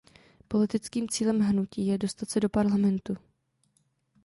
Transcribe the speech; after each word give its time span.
Politickým 0.47 1.09
cílem 1.09 1.39
hnutí 1.39 1.87
je 1.87 1.97
dostat 1.97 2.29
se 2.29 2.39
do 2.39 2.49
parlamentu. 2.49 3.15